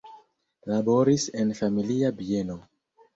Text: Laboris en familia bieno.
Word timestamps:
Laboris 0.69 1.25
en 1.43 1.51
familia 1.59 2.09
bieno. 2.23 2.57